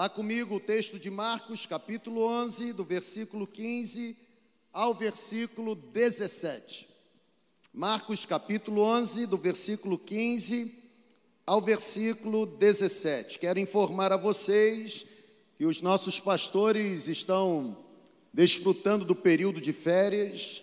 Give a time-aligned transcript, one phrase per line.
[0.00, 4.16] Vá comigo o texto de Marcos, capítulo 11, do versículo 15
[4.72, 6.88] ao versículo 17.
[7.70, 10.72] Marcos, capítulo 11, do versículo 15
[11.46, 13.38] ao versículo 17.
[13.38, 15.04] Quero informar a vocês
[15.58, 17.76] que os nossos pastores estão
[18.32, 20.62] desfrutando do período de férias,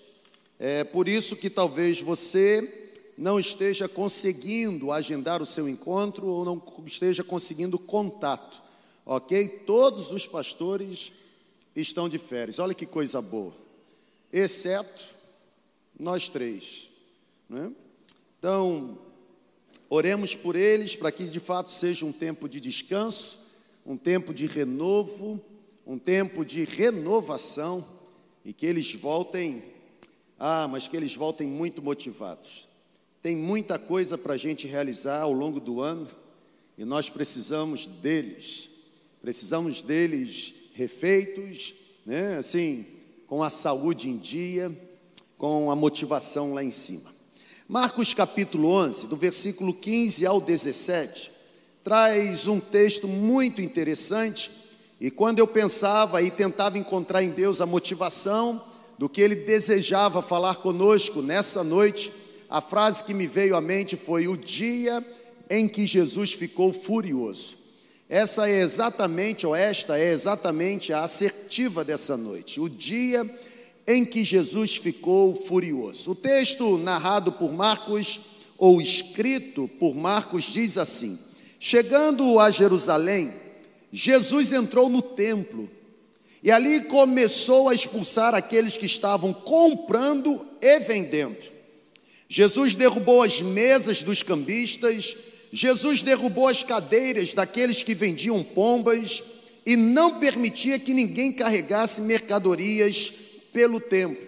[0.58, 6.60] é por isso que talvez você não esteja conseguindo agendar o seu encontro ou não
[6.88, 8.66] esteja conseguindo contato,
[9.08, 9.48] ok?
[9.66, 11.12] Todos os pastores
[11.76, 13.56] estão de férias, olha que coisa boa,
[14.32, 15.16] exceto
[16.00, 16.92] nós três,
[17.50, 17.72] né?
[18.38, 19.00] Então,
[19.90, 23.48] oremos por eles para que de fato seja um tempo de descanso
[23.88, 25.40] um tempo de renovo,
[25.86, 27.86] um tempo de renovação
[28.44, 29.64] e que eles voltem,
[30.38, 32.68] ah, mas que eles voltem muito motivados.
[33.24, 36.06] Tem muita coisa para a gente realizar ao longo do ano
[36.78, 38.67] e nós precisamos deles,
[39.28, 41.74] precisamos deles refeitos,
[42.06, 42.38] né?
[42.38, 42.86] Assim,
[43.28, 44.72] com a saúde em dia,
[45.38, 47.14] com a motivação lá em cima.
[47.68, 51.30] Marcos capítulo 11, do versículo 15 ao 17
[51.84, 54.50] traz um texto muito interessante.
[54.98, 58.64] E quando eu pensava e tentava encontrar em Deus a motivação
[58.98, 62.14] do que Ele desejava falar conosco nessa noite,
[62.50, 65.06] a frase que me veio à mente foi: O dia
[65.50, 67.57] em que Jesus ficou furioso.
[68.10, 72.60] Essa é exatamente, ou esta é exatamente a assertiva dessa noite.
[72.60, 73.30] O dia
[73.86, 76.12] em que Jesus ficou furioso.
[76.12, 78.20] O texto narrado por Marcos,
[78.58, 81.20] ou escrito por Marcos, diz assim:
[81.60, 83.34] Chegando a Jerusalém,
[83.92, 85.70] Jesus entrou no templo
[86.44, 91.58] e ali começou a expulsar aqueles que estavam comprando e vendendo.
[92.30, 95.16] Jesus derrubou as mesas dos cambistas,
[95.58, 99.24] Jesus derrubou as cadeiras daqueles que vendiam pombas
[99.66, 103.12] e não permitia que ninguém carregasse mercadorias
[103.52, 104.24] pelo templo.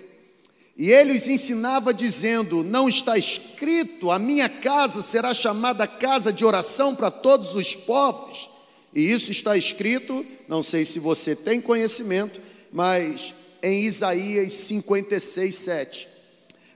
[0.75, 6.43] E ele os ensinava dizendo: Não está escrito, a minha casa será chamada casa de
[6.43, 8.49] oração para todos os povos.
[8.91, 12.41] E isso está escrito, não sei se você tem conhecimento,
[12.73, 16.07] mas em Isaías 56, 7.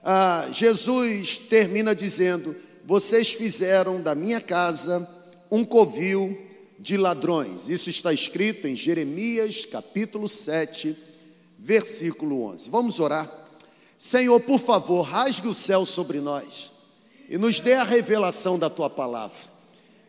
[0.04, 2.54] Ah, Jesus termina dizendo:
[2.86, 5.08] Vocês fizeram da minha casa
[5.50, 6.38] um covil
[6.78, 7.70] de ladrões.
[7.70, 10.94] Isso está escrito em Jeremias capítulo 7,
[11.58, 12.68] versículo 11.
[12.68, 13.30] Vamos orar.
[13.96, 16.70] Senhor, por favor, rasgue o céu sobre nós
[17.28, 19.44] e nos dê a revelação da tua palavra.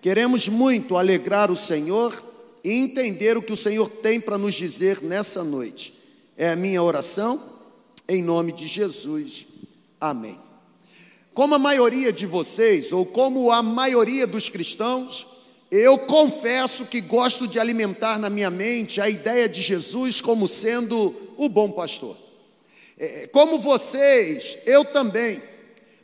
[0.01, 2.21] Queremos muito alegrar o Senhor
[2.61, 5.93] e entender o que o Senhor tem para nos dizer nessa noite.
[6.35, 7.41] É a minha oração,
[8.07, 9.47] em nome de Jesus.
[9.99, 10.44] Amém.
[11.35, 15.27] Como a maioria de vocês, ou como a maioria dos cristãos,
[15.69, 21.13] eu confesso que gosto de alimentar na minha mente a ideia de Jesus como sendo
[21.35, 22.15] o bom pastor.
[22.97, 25.41] É, como vocês, eu também,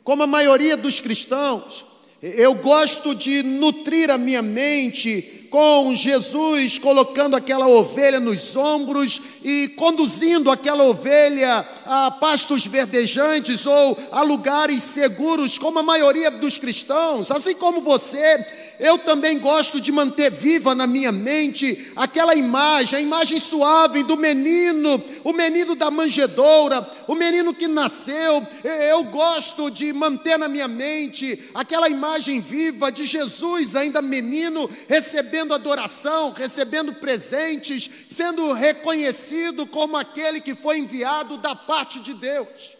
[0.04, 1.82] como a maioria dos cristãos,
[2.20, 9.68] eu gosto de nutrir a minha mente com Jesus colocando aquela ovelha nos ombros e
[9.76, 17.30] conduzindo aquela ovelha a pastos verdejantes ou a lugares seguros, como a maioria dos cristãos,
[17.30, 18.42] assim como você,
[18.78, 24.16] eu também gosto de manter viva na minha mente aquela imagem, a imagem suave do
[24.16, 28.46] menino, o menino da manjedoura, o menino que nasceu.
[28.88, 35.54] Eu gosto de manter na minha mente aquela imagem viva de Jesus, ainda menino, recebendo
[35.54, 42.76] adoração, recebendo presentes, sendo reconhecido como aquele que foi enviado da parte de Deus.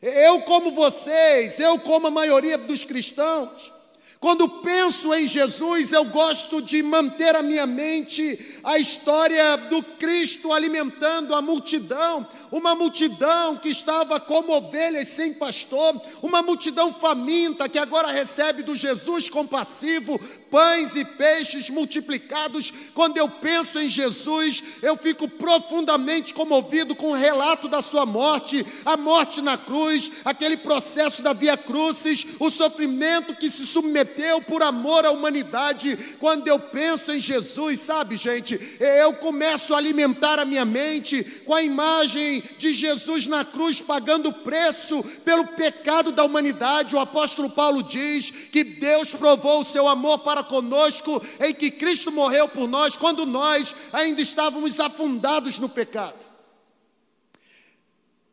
[0.00, 3.72] Eu, como vocês, eu, como a maioria dos cristãos,
[4.20, 10.52] quando penso em Jesus, eu gosto de manter a minha mente a história do Cristo
[10.52, 17.78] alimentando a multidão, uma multidão que estava como ovelhas sem pastor, uma multidão faminta que
[17.78, 20.18] agora recebe do Jesus compassivo
[20.50, 22.72] pães e peixes multiplicados.
[22.94, 28.64] Quando eu penso em Jesus, eu fico profundamente comovido com o relato da sua morte,
[28.84, 34.62] a morte na cruz, aquele processo da via crucis, o sofrimento que se submeteu por
[34.62, 36.16] amor à humanidade.
[36.18, 41.54] Quando eu penso em Jesus, sabe, gente, eu começo a alimentar a minha mente com
[41.54, 46.94] a imagem de Jesus na cruz pagando preço pelo pecado da humanidade.
[46.94, 52.12] O apóstolo Paulo diz que Deus provou o seu amor para conosco em que Cristo
[52.12, 56.26] morreu por nós quando nós ainda estávamos afundados no pecado.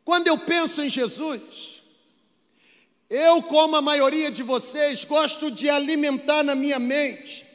[0.04, 1.82] Quando eu penso em Jesus,
[3.10, 7.46] eu, como a maioria de vocês, gosto de alimentar na minha mente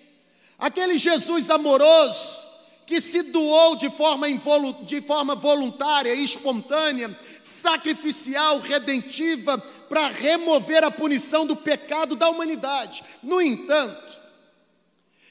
[0.57, 2.50] aquele Jesus amoroso
[2.91, 4.27] que se doou de forma,
[4.83, 13.01] de forma voluntária, espontânea, sacrificial, redentiva, para remover a punição do pecado da humanidade.
[13.23, 14.19] No entanto,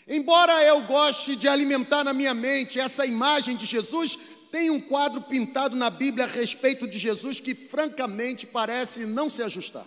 [0.09, 4.19] embora eu goste de alimentar na minha mente essa imagem de Jesus,
[4.51, 9.43] tem um quadro pintado na Bíblia a respeito de Jesus que, francamente, parece não se
[9.43, 9.87] ajustar.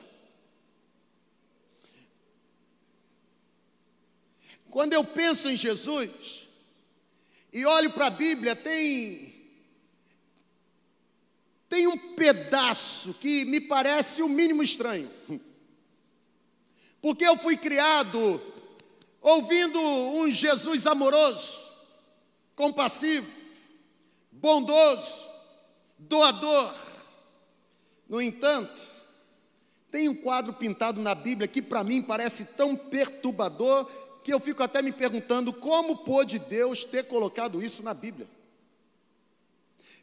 [4.70, 6.43] Quando eu penso em Jesus,
[7.54, 9.32] e olho para a Bíblia, tem
[11.70, 15.10] tem um pedaço que me parece o mínimo estranho.
[17.02, 18.40] Porque eu fui criado
[19.20, 21.68] ouvindo um Jesus amoroso,
[22.56, 23.28] compassivo,
[24.32, 25.28] bondoso,
[25.98, 26.76] doador.
[28.08, 28.82] No entanto,
[29.90, 33.90] tem um quadro pintado na Bíblia que para mim parece tão perturbador
[34.24, 38.28] que eu fico até me perguntando como pôde Deus ter colocado isso na Bíblia.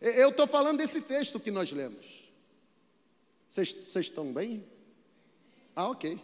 [0.01, 2.25] Eu estou falando desse texto que nós lemos.
[3.49, 4.65] Vocês estão bem?
[5.75, 6.19] Ah, ok.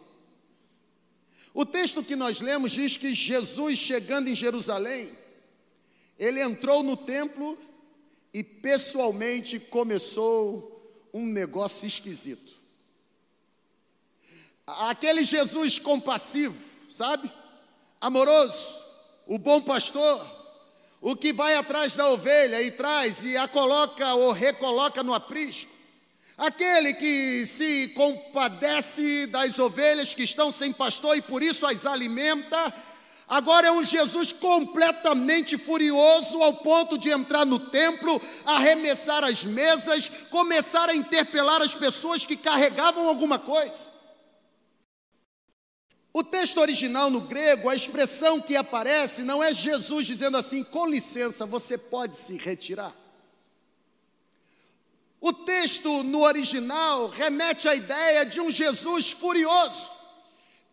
[1.53, 5.11] O texto que nós lemos diz que Jesus, chegando em Jerusalém,
[6.19, 7.59] ele entrou no templo
[8.33, 10.73] e pessoalmente começou
[11.13, 12.55] um negócio esquisito.
[14.67, 16.57] Aquele Jesus compassivo,
[16.91, 17.33] sabe?
[18.01, 18.85] Amoroso,
[19.27, 20.25] o bom pastor,
[21.01, 25.71] o que vai atrás da ovelha e traz e a coloca ou recoloca no aprisco,
[26.37, 32.73] aquele que se compadece das ovelhas que estão sem pastor e por isso as alimenta.
[33.29, 40.09] Agora é um Jesus completamente furioso ao ponto de entrar no templo, arremessar as mesas,
[40.31, 43.96] começar a interpelar as pessoas que carregavam alguma coisa.
[46.19, 50.87] O texto original no grego, a expressão que aparece não é Jesus dizendo assim: com
[50.87, 52.97] licença, você pode se retirar.
[55.21, 59.91] O texto no original remete à ideia de um Jesus furioso,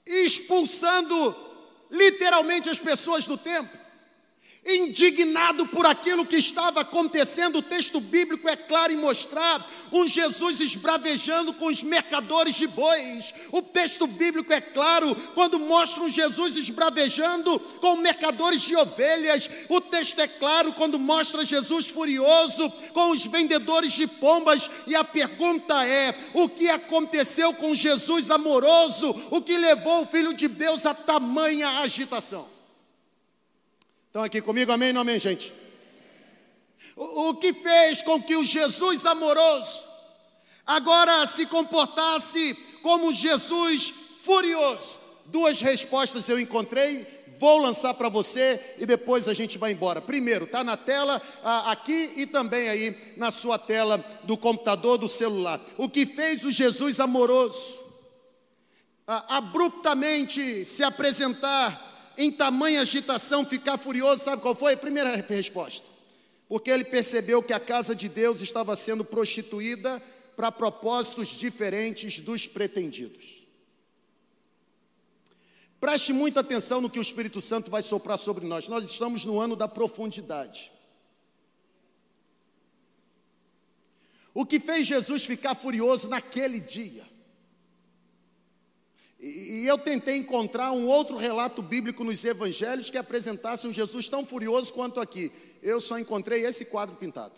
[0.06, 1.36] expulsando
[1.92, 3.83] literalmente as pessoas do templo
[4.66, 7.58] indignado por aquilo que estava acontecendo.
[7.58, 13.34] O texto bíblico é claro em mostrar um Jesus esbravejando com os mercadores de bois.
[13.52, 19.50] O texto bíblico é claro quando mostra um Jesus esbravejando com mercadores de ovelhas.
[19.70, 24.70] O texto é claro quando mostra Jesus furioso com os vendedores de pombas.
[24.88, 29.10] E a pergunta é: o que aconteceu com Jesus amoroso?
[29.30, 32.53] O que levou o Filho de Deus a tamanha agitação?
[34.14, 35.52] Estão aqui comigo, amém ou amém, gente?
[36.96, 39.82] O, o que fez com que o Jesus amoroso
[40.64, 45.00] agora se comportasse como Jesus furioso?
[45.26, 47.08] Duas respostas eu encontrei,
[47.40, 50.00] vou lançar para você e depois a gente vai embora.
[50.00, 51.20] Primeiro, está na tela
[51.66, 55.60] aqui e também aí na sua tela do computador, do celular.
[55.76, 57.82] O que fez o Jesus amoroso
[59.08, 64.74] abruptamente se apresentar em tamanha agitação, ficar furioso, sabe qual foi?
[64.74, 65.88] A primeira resposta.
[66.48, 70.02] Porque ele percebeu que a casa de Deus estava sendo prostituída
[70.36, 73.44] para propósitos diferentes dos pretendidos.
[75.80, 78.70] Preste muita atenção no que o Espírito Santo vai soprar sobre nós.
[78.70, 80.72] Nós estamos no ano da profundidade.
[84.34, 87.13] O que fez Jesus ficar furioso naquele dia
[89.26, 94.26] e eu tentei encontrar um outro relato bíblico nos evangelhos que apresentasse um Jesus tão
[94.26, 95.32] furioso quanto aqui.
[95.62, 97.34] Eu só encontrei esse quadro pintado.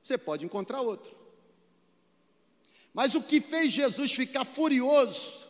[0.00, 1.12] Você pode encontrar outro.
[2.92, 5.42] Mas o que fez Jesus ficar furioso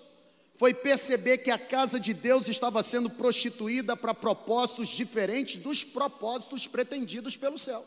[0.57, 6.67] foi perceber que a casa de Deus estava sendo prostituída para propósitos diferentes dos propósitos
[6.67, 7.85] pretendidos pelo céu.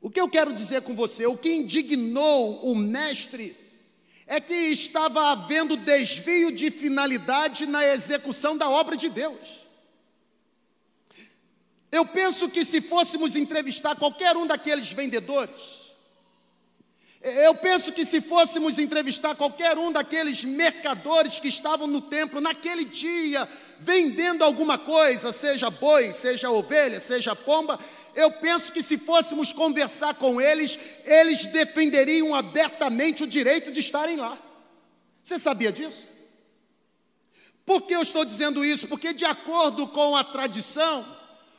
[0.00, 1.26] O que eu quero dizer com você?
[1.26, 3.67] O que indignou o mestre
[4.28, 9.66] é que estava havendo desvio de finalidade na execução da obra de Deus.
[11.90, 15.88] Eu penso que se fôssemos entrevistar qualquer um daqueles vendedores,
[17.20, 22.84] eu penso que se fôssemos entrevistar qualquer um daqueles mercadores que estavam no templo naquele
[22.84, 23.48] dia,
[23.80, 27.78] vendendo alguma coisa, seja boi, seja ovelha, seja pomba,
[28.14, 34.16] eu penso que se fôssemos conversar com eles, eles defenderiam abertamente o direito de estarem
[34.16, 34.38] lá.
[35.22, 36.08] Você sabia disso?
[37.64, 38.88] Por que eu estou dizendo isso?
[38.88, 41.06] Porque, de acordo com a tradição,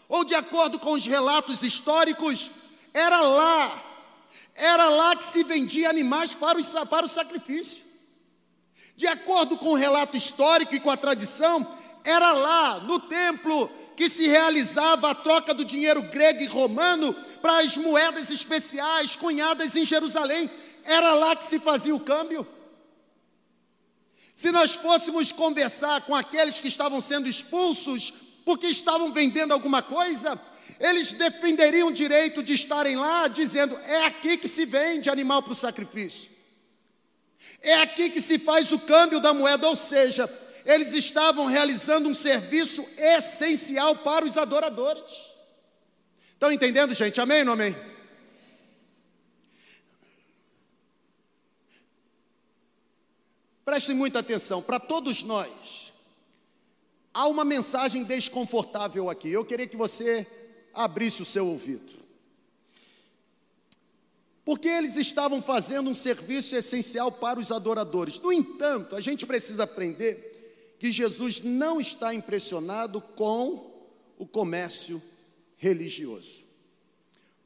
[0.07, 2.49] ou de acordo com os relatos históricos,
[2.91, 3.83] era lá,
[4.55, 7.83] era lá que se vendia animais para o, para o sacrifício.
[8.95, 11.65] De acordo com o relato histórico e com a tradição,
[12.03, 17.59] era lá, no templo, que se realizava a troca do dinheiro grego e romano para
[17.59, 20.49] as moedas especiais cunhadas em Jerusalém.
[20.85, 22.47] Era lá que se fazia o câmbio.
[24.33, 28.13] Se nós fôssemos conversar com aqueles que estavam sendo expulsos
[28.45, 30.39] porque estavam vendendo alguma coisa,
[30.79, 35.51] eles defenderiam o direito de estarem lá, dizendo: é aqui que se vende animal para
[35.51, 36.31] o sacrifício,
[37.61, 40.25] é aqui que se faz o câmbio da moeda, ou seja,
[40.69, 45.11] eles estavam realizando um serviço essencial para os adoradores.
[46.33, 47.19] Estão entendendo, gente?
[47.19, 47.75] Amém ou amém?
[53.65, 55.91] Prestem muita atenção, para todos nós,
[57.13, 59.29] há uma mensagem desconfortável aqui.
[59.31, 60.25] Eu queria que você
[60.71, 61.93] abrisse o seu ouvido.
[64.45, 68.19] Porque eles estavam fazendo um serviço essencial para os adoradores.
[68.19, 70.28] No entanto, a gente precisa aprender
[70.79, 73.69] que Jesus não está impressionado com
[74.17, 75.01] o comércio
[75.57, 76.41] religioso.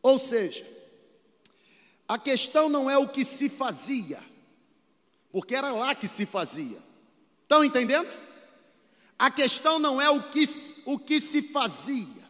[0.04, 0.66] Ou seja,
[2.08, 4.22] a questão não é o que se fazia,
[5.32, 6.78] porque era lá que se fazia.
[7.42, 8.12] Estão entendendo?
[9.18, 10.46] A questão não é o que,
[10.86, 12.24] o que se fazia.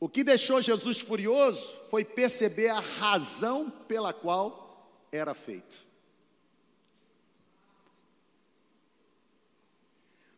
[0.00, 5.85] O que deixou Jesus furioso foi perceber a razão pela qual era feito.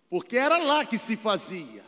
[0.08, 1.84] Porque era lá que se fazia.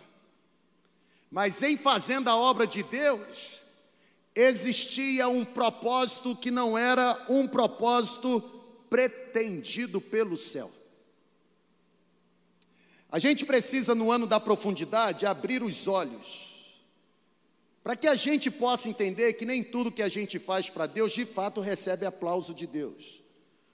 [1.30, 3.60] Mas em fazendo a obra de Deus,
[4.34, 8.40] existia um propósito que não era um propósito
[8.88, 10.70] pretendido pelo céu.
[13.10, 16.80] A gente precisa, no ano da profundidade, abrir os olhos,
[17.82, 21.12] para que a gente possa entender que nem tudo que a gente faz para Deus,
[21.12, 23.20] de fato, recebe aplauso de Deus,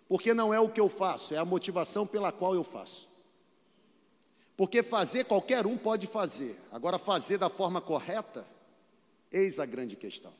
[0.08, 3.05] porque não é o que eu faço, é a motivação pela qual eu faço.
[4.56, 8.46] Porque fazer qualquer um pode fazer, agora fazer da forma correta,
[9.30, 10.32] eis a grande questão.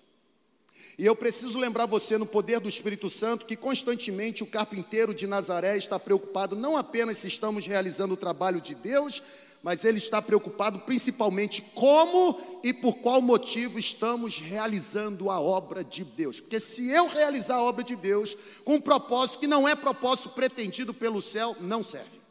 [0.99, 5.27] E eu preciso lembrar você, no poder do Espírito Santo, que constantemente o carpinteiro de
[5.27, 9.23] Nazaré está preocupado não apenas se estamos realizando o trabalho de Deus,
[9.63, 16.05] mas ele está preocupado principalmente como e por qual motivo estamos realizando a obra de
[16.05, 16.41] Deus.
[16.41, 20.31] Porque se eu realizar a obra de Deus com um propósito que não é propósito
[20.31, 22.26] pretendido pelo céu, não serve.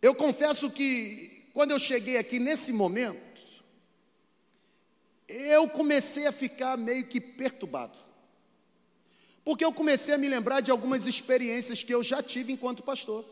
[0.00, 3.42] Eu confesso que quando eu cheguei aqui nesse momento,
[5.28, 7.98] eu comecei a ficar meio que perturbado.
[9.44, 13.24] Porque eu comecei a me lembrar de algumas experiências que eu já tive enquanto pastor.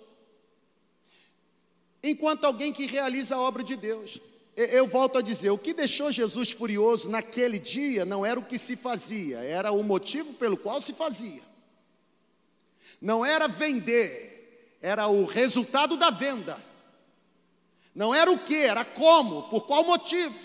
[2.02, 4.20] Enquanto alguém que realiza a obra de Deus.
[4.56, 8.56] Eu volto a dizer, o que deixou Jesus furioso naquele dia não era o que
[8.56, 11.42] se fazia, era o motivo pelo qual se fazia.
[12.99, 14.36] Não era vender,
[14.87, 16.57] era o resultado da venda.
[17.93, 20.38] Não era o que, era como, por qual motivo.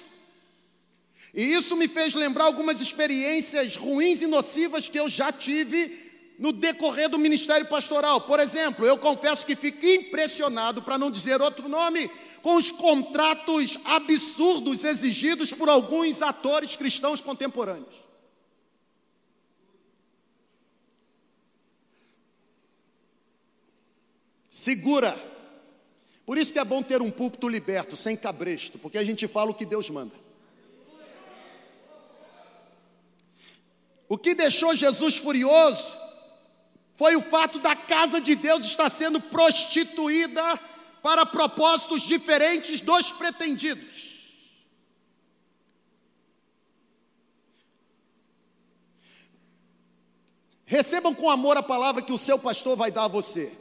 [1.31, 6.51] E isso me fez lembrar algumas experiências ruins e nocivas que eu já tive no
[6.51, 8.21] decorrer do ministério pastoral.
[8.21, 12.10] Por exemplo, eu confesso que fico impressionado, para não dizer outro nome,
[12.41, 18.10] com os contratos absurdos exigidos por alguns atores cristãos contemporâneos.
[24.61, 25.17] Segura.
[26.23, 29.49] Por isso que é bom ter um púlpito liberto, sem cabresto, porque a gente fala
[29.49, 30.13] o que Deus manda.
[34.07, 35.97] O que deixou Jesus furioso
[36.95, 40.59] foi o fato da casa de Deus estar sendo prostituída
[41.01, 44.11] para propósitos diferentes dos pretendidos.
[50.67, 53.60] Recebam com amor a palavra que o seu pastor vai dar a você.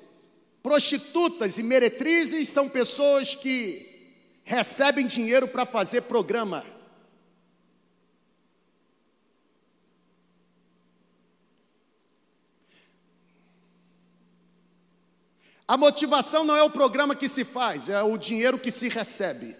[0.70, 6.64] Prostitutas e meretrizes são pessoas que recebem dinheiro para fazer programa.
[15.66, 19.56] A motivação não é o programa que se faz, é o dinheiro que se recebe.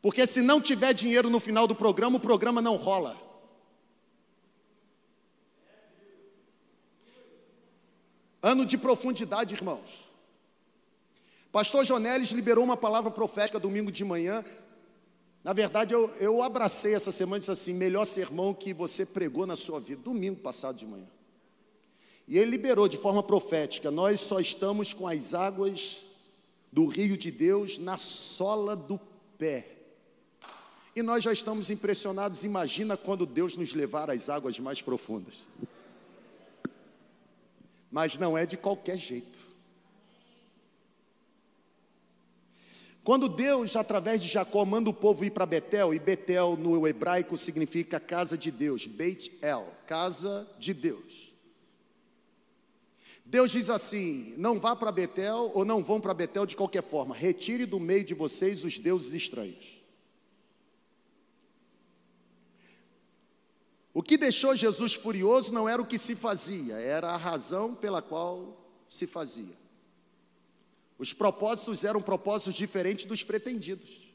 [0.00, 3.25] Porque se não tiver dinheiro no final do programa, o programa não rola.
[8.46, 10.04] Ano de profundidade, irmãos.
[11.50, 14.44] Pastor Jonelis liberou uma palavra profética domingo de manhã.
[15.42, 19.46] Na verdade, eu, eu abracei essa semana e disse assim: melhor sermão que você pregou
[19.46, 21.08] na sua vida, domingo passado de manhã.
[22.28, 26.04] E ele liberou de forma profética: nós só estamos com as águas
[26.70, 28.96] do rio de Deus na sola do
[29.36, 29.72] pé.
[30.94, 32.44] E nós já estamos impressionados.
[32.44, 35.34] Imagina quando Deus nos levar às águas mais profundas.
[37.90, 39.38] Mas não é de qualquer jeito.
[43.06, 47.38] Quando Deus, através de Jacó, manda o povo ir para Betel, e Betel no hebraico
[47.38, 51.32] significa casa de Deus, Beit El, casa de Deus.
[53.24, 57.14] Deus diz assim: não vá para Betel ou não vão para Betel de qualquer forma,
[57.14, 59.80] retire do meio de vocês os deuses estranhos.
[63.96, 68.02] O que deixou Jesus furioso não era o que se fazia, era a razão pela
[68.02, 68.54] qual
[68.90, 69.54] se fazia.
[70.98, 74.12] Os propósitos eram propósitos diferentes dos pretendidos.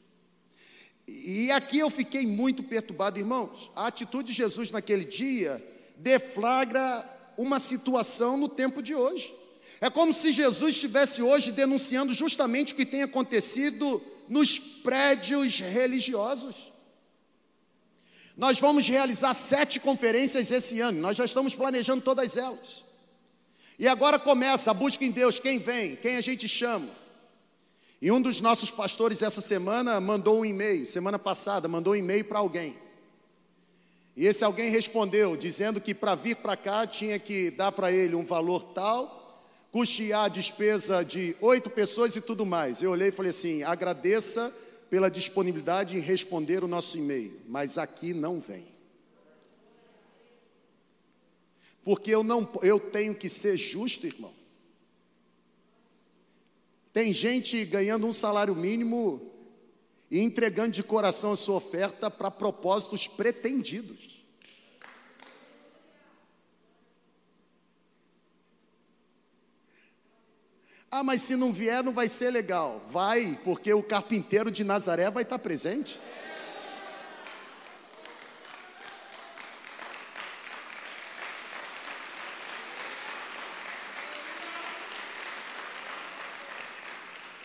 [1.08, 3.72] E aqui eu fiquei muito perturbado, irmãos.
[3.74, 5.60] A atitude de Jesus naquele dia
[5.96, 7.04] deflagra
[7.36, 9.34] uma situação no tempo de hoje.
[9.80, 16.71] É como se Jesus estivesse hoje denunciando justamente o que tem acontecido nos prédios religiosos.
[18.36, 22.84] Nós vamos realizar sete conferências esse ano, nós já estamos planejando todas elas.
[23.78, 26.88] E agora começa a busca em Deus, quem vem, quem a gente chama.
[28.00, 32.24] E um dos nossos pastores essa semana mandou um e-mail, semana passada, mandou um e-mail
[32.24, 32.76] para alguém.
[34.16, 38.14] E esse alguém respondeu, dizendo que para vir para cá tinha que dar para ele
[38.14, 42.82] um valor tal, custear a despesa de oito pessoas e tudo mais.
[42.82, 44.52] Eu olhei e falei assim: agradeça
[44.92, 48.66] pela disponibilidade em responder o nosso e-mail, mas aqui não vem.
[51.82, 54.34] Porque eu não eu tenho que ser justo, irmão.
[56.92, 59.32] Tem gente ganhando um salário mínimo
[60.10, 64.21] e entregando de coração a sua oferta para propósitos pretendidos.
[70.94, 72.82] Ah, mas se não vier, não vai ser legal.
[72.90, 75.98] Vai, porque o carpinteiro de Nazaré vai estar presente.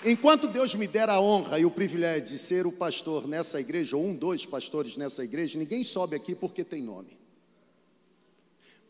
[0.04, 3.96] Enquanto Deus me der a honra e o privilégio de ser o pastor nessa igreja,
[3.96, 7.18] ou um, dois pastores nessa igreja, ninguém sobe aqui porque tem nome.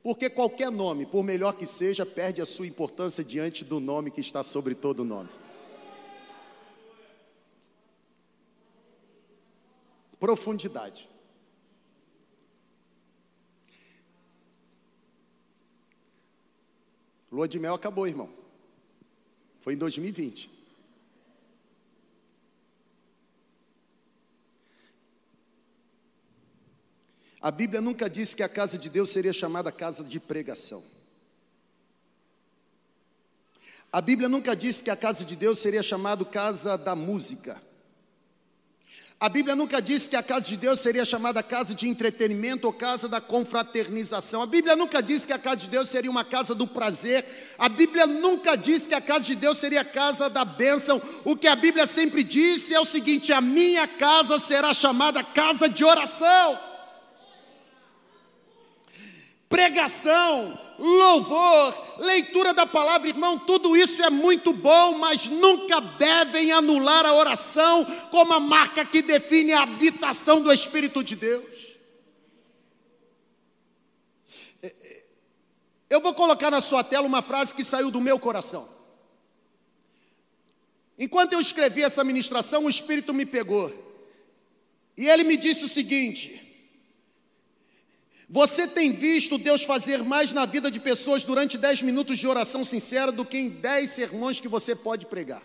[0.04, 4.22] Porque qualquer nome, por melhor que seja, perde a sua importância diante do nome que
[4.22, 5.30] está sobre todo nome.
[10.20, 11.10] Profundidade.
[17.32, 18.30] Lua de mel acabou, irmão.
[19.60, 20.57] Foi em 2020.
[27.42, 30.84] A Bíblia nunca disse que a casa de Deus seria chamada casa de pregação.
[33.92, 37.62] A Bíblia nunca disse que a casa de Deus seria chamada casa da música.
[39.20, 42.74] A Bíblia nunca disse que a casa de Deus seria chamada casa de entretenimento ou
[42.74, 44.44] casa da confraternização.
[44.44, 47.26] A Bíblia nunca disse que a casa de Deus seria uma casa do prazer.
[47.58, 51.02] A Bíblia nunca disse que a casa de Deus seria a casa da bênção.
[51.24, 55.68] O que a Bíblia sempre disse é o seguinte: a minha casa será chamada casa
[55.68, 56.67] de oração
[59.50, 67.06] pregação, louvor, leitura da palavra, irmão, tudo isso é muito bom, mas nunca devem anular
[67.06, 71.78] a oração como a marca que define a habitação do Espírito de Deus.
[74.62, 75.06] É, é,
[75.90, 78.68] eu vou colocar na sua tela uma frase que saiu do meu coração.
[81.00, 83.72] Enquanto eu escrevi essa ministração, o Espírito me pegou.
[84.98, 86.47] E ele me disse o seguinte:
[88.30, 92.64] você tem visto Deus fazer mais na vida de pessoas durante 10 minutos de oração
[92.66, 95.42] sincera do que em 10 sermões que você pode pregar.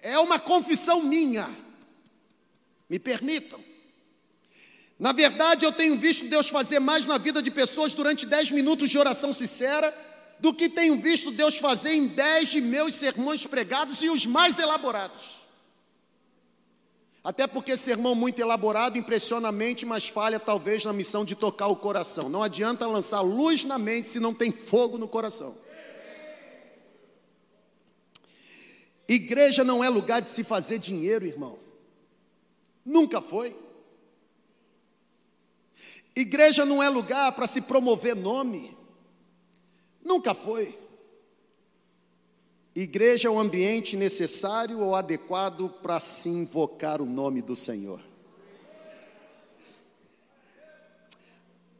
[0.00, 1.54] É uma confissão minha.
[2.88, 3.62] Me permitam.
[4.98, 8.88] Na verdade, eu tenho visto Deus fazer mais na vida de pessoas durante 10 minutos
[8.88, 9.94] de oração sincera
[10.38, 14.58] do que tenho visto Deus fazer em 10 de meus sermões pregados e os mais
[14.58, 15.39] elaborados.
[17.22, 21.66] Até porque sermão muito elaborado impressiona a mente, mas falha talvez na missão de tocar
[21.68, 22.30] o coração.
[22.30, 25.56] Não adianta lançar luz na mente se não tem fogo no coração.
[29.06, 31.58] Igreja não é lugar de se fazer dinheiro, irmão.
[32.84, 33.56] Nunca foi.
[36.14, 38.76] Igreja não é lugar para se promover nome.
[40.02, 40.78] Nunca foi.
[42.74, 48.00] Igreja é o ambiente necessário ou adequado para se invocar o nome do Senhor.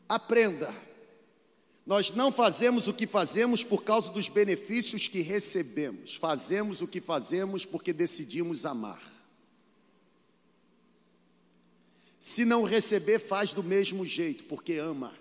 [0.09, 0.75] Aprenda,
[1.87, 7.01] nós não fazemos o que fazemos por causa dos benefícios que recebemos, fazemos o que
[7.01, 9.01] fazemos porque decidimos amar.
[12.19, 15.15] Se não receber, faz do mesmo jeito, porque ama.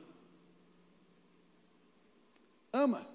[2.74, 3.09] Ama.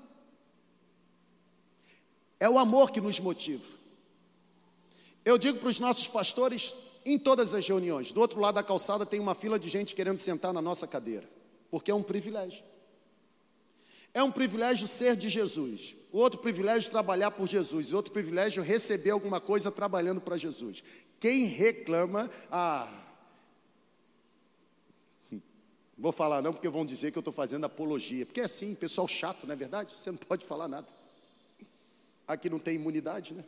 [2.45, 3.65] É o amor que nos motiva.
[5.25, 9.07] Eu digo para os nossos pastores em todas as reuniões: do outro lado da calçada
[9.07, 11.27] tem uma fila de gente querendo sentar na nossa cadeira,
[11.71, 12.63] porque é um privilégio.
[14.13, 19.41] É um privilégio ser de Jesus, outro privilégio trabalhar por Jesus, outro privilégio receber alguma
[19.41, 20.85] coisa trabalhando para Jesus.
[21.19, 22.93] Quem reclama, ah,
[25.97, 29.09] vou falar não, porque vão dizer que eu estou fazendo apologia, porque é assim, pessoal
[29.09, 29.99] chato, não é verdade?
[29.99, 31.04] Você não pode falar nada.
[32.27, 33.45] Aqui não tem imunidade, né?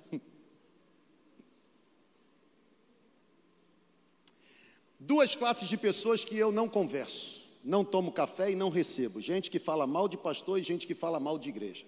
[4.99, 9.21] Duas classes de pessoas que eu não converso não tomo café e não recebo.
[9.21, 11.85] Gente que fala mal de pastor e gente que fala mal de igreja.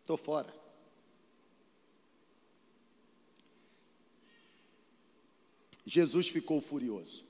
[0.00, 0.54] Estou fora.
[5.86, 7.24] Jesus ficou furioso.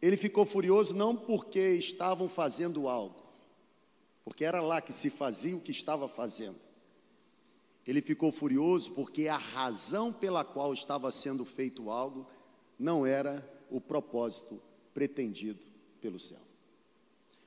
[0.00, 3.25] Ele ficou furioso não porque estavam fazendo algo,
[4.26, 6.58] porque era lá que se fazia o que estava fazendo.
[7.86, 12.28] Ele ficou furioso porque a razão pela qual estava sendo feito algo
[12.76, 14.60] não era o propósito
[14.92, 15.60] pretendido
[16.00, 16.40] pelo céu.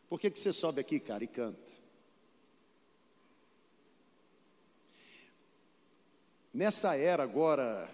[0.07, 1.69] Por que, que você sobe aqui, cara, e canta?
[6.53, 7.93] Nessa era agora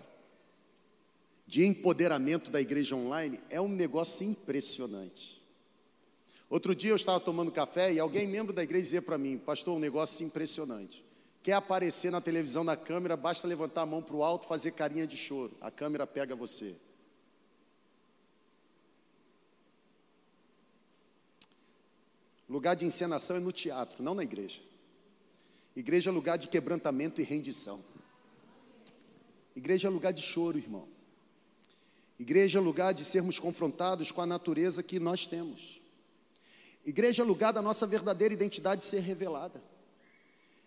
[1.48, 5.35] de empoderamento da igreja online, é um negócio impressionante.
[6.50, 9.76] Outro dia eu estava tomando café e alguém, membro da igreja, dizia para mim, pastor,
[9.76, 11.04] um negócio impressionante.
[11.42, 15.06] Quer aparecer na televisão, na câmera, basta levantar a mão para o alto, fazer carinha
[15.06, 15.56] de choro.
[15.62, 16.76] A câmera pega você.
[22.48, 24.62] Lugar de encenação é no teatro, não na igreja.
[25.76, 27.84] Igreja é lugar de quebrantamento e rendição.
[29.56, 30.88] Igreja é lugar de choro, irmão.
[32.20, 35.82] Igreja é lugar de sermos confrontados com a natureza que nós temos.
[36.86, 39.62] Igreja é lugar da nossa verdadeira identidade ser revelada.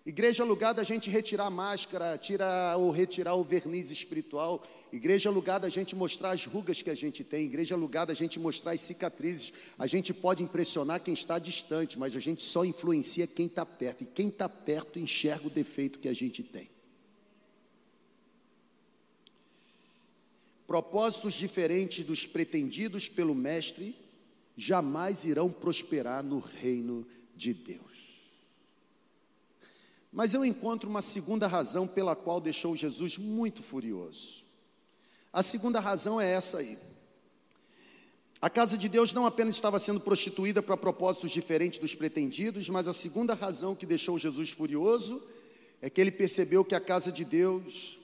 [0.04, 4.66] Igreja é lugar da gente retirar a máscara, tirar ou retirar o verniz espiritual.
[4.90, 7.44] Igreja é lugar da gente mostrar as rugas que a gente tem.
[7.44, 9.52] Igreja é lugar da gente mostrar as cicatrizes.
[9.78, 14.02] A gente pode impressionar quem está distante, mas a gente só influencia quem está perto.
[14.02, 16.70] E quem está perto enxerga o defeito que a gente tem.
[20.66, 23.94] Propósitos diferentes dos pretendidos pelo Mestre
[24.58, 28.18] jamais irão prosperar no reino de Deus.
[30.12, 34.42] Mas eu encontro uma segunda razão pela qual deixou Jesus muito furioso.
[35.32, 36.76] A segunda razão é essa aí.
[38.42, 42.88] A casa de Deus não apenas estava sendo prostituída para propósitos diferentes dos pretendidos, mas
[42.88, 45.22] a segunda razão que deixou Jesus furioso
[45.80, 48.00] é que ele percebeu que a casa de Deus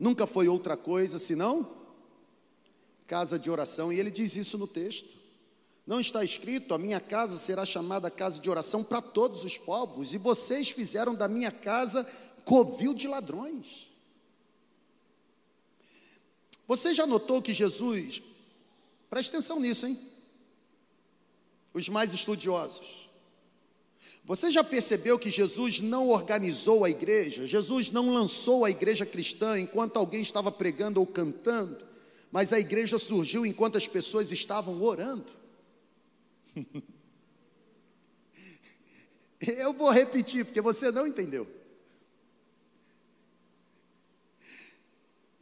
[0.00, 1.78] nunca foi outra coisa senão
[3.06, 5.19] casa de oração, e ele diz isso no texto.
[5.90, 10.14] Não está escrito: a minha casa será chamada casa de oração para todos os povos,
[10.14, 12.08] e vocês fizeram da minha casa
[12.44, 13.90] covil de ladrões.
[16.68, 18.22] Você já notou que Jesus,
[19.10, 19.98] preste atenção nisso, hein?
[21.74, 23.10] Os mais estudiosos.
[24.24, 29.58] Você já percebeu que Jesus não organizou a igreja, Jesus não lançou a igreja cristã
[29.58, 31.84] enquanto alguém estava pregando ou cantando,
[32.30, 35.39] mas a igreja surgiu enquanto as pessoas estavam orando?
[39.40, 41.59] Eu vou repetir, porque você não entendeu.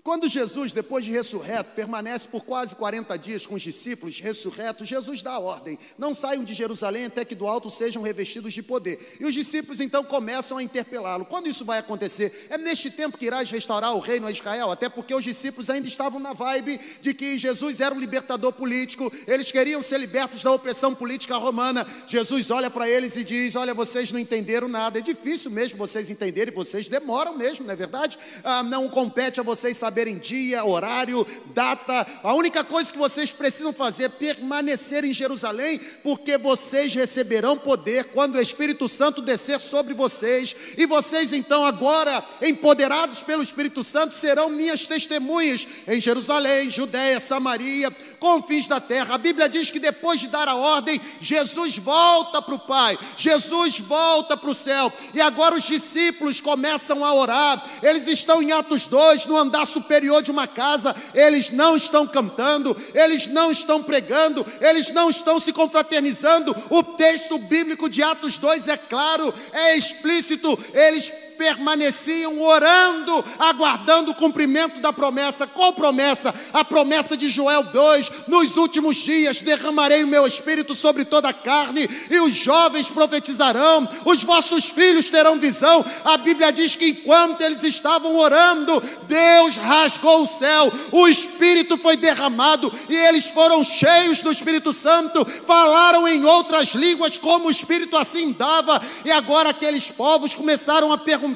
[0.02, 5.22] Quando Jesus, depois de ressurreto, permanece por quase 40 dias com os discípulos, ressurreto, Jesus
[5.22, 9.16] dá a ordem: não saiam de Jerusalém até que do alto sejam revestidos de poder.
[9.20, 12.46] E os discípulos então começam a interpelá-lo: quando isso vai acontecer?
[12.48, 14.70] É neste tempo que irás restaurar o reino a Israel?
[14.70, 19.12] Até porque os discípulos ainda estavam na vibe de que Jesus era um libertador político,
[19.26, 21.86] eles queriam ser libertos da opressão política romana.
[22.06, 25.00] Jesus olha para eles e diz: Olha, vocês não entenderam nada.
[25.00, 28.18] É difícil mesmo vocês entenderem, vocês demoram mesmo, não é verdade?
[28.42, 32.06] Ah, não compete a vocês saberem saberem dia, horário, data.
[32.22, 38.04] A única coisa que vocês precisam fazer é permanecer em Jerusalém, porque vocês receberão poder
[38.06, 40.54] quando o Espírito Santo descer sobre vocês.
[40.76, 47.90] E vocês, então, agora, empoderados pelo Espírito Santo, serão minhas testemunhas em Jerusalém, Judéia, Samaria,
[48.18, 49.14] confins da terra.
[49.14, 53.78] A Bíblia diz que depois de dar a ordem, Jesus volta para o Pai, Jesus
[53.78, 54.92] volta para o céu.
[55.14, 57.64] E agora os discípulos começam a orar.
[57.82, 62.76] Eles estão em Atos 2, no andar superior de uma casa, eles não estão cantando,
[62.94, 66.54] eles não estão pregando, eles não estão se confraternizando.
[66.70, 74.14] O texto bíblico de Atos 2 é claro, é explícito, eles permaneciam orando, aguardando o
[74.14, 75.46] cumprimento da promessa.
[75.46, 76.34] Qual promessa?
[76.52, 81.32] A promessa de Joel 2: Nos últimos dias derramarei o meu espírito sobre toda a
[81.32, 85.84] carne, e os jovens profetizarão, os vossos filhos terão visão.
[86.04, 91.96] A Bíblia diz que enquanto eles estavam orando, Deus rasgou o céu, o espírito foi
[91.96, 97.96] derramado e eles foram cheios do Espírito Santo, falaram em outras línguas como o Espírito
[97.96, 101.27] assim dava, e agora aqueles povos começaram a perguntar: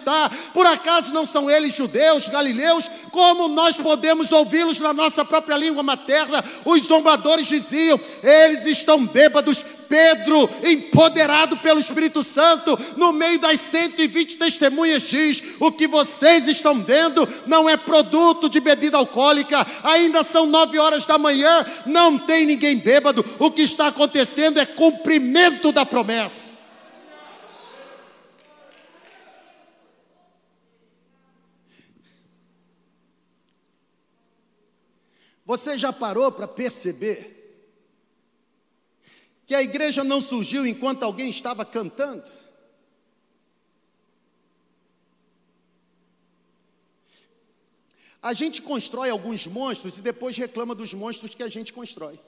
[0.53, 2.91] por acaso não são eles judeus, galileus?
[3.11, 6.45] Como nós podemos ouvi-los na nossa própria língua materna?
[6.65, 9.65] Os zombadores diziam: eles estão bêbados.
[9.93, 16.83] Pedro, empoderado pelo Espírito Santo, no meio das 120 testemunhas, diz: O que vocês estão
[16.83, 22.47] vendo não é produto de bebida alcoólica, ainda são nove horas da manhã, não tem
[22.47, 26.62] ninguém bêbado, o que está acontecendo é cumprimento da promessa.
[35.45, 37.39] Você já parou para perceber
[39.47, 42.31] que a igreja não surgiu enquanto alguém estava cantando?
[48.23, 52.21] A gente constrói alguns monstros e depois reclama dos monstros que a gente constrói.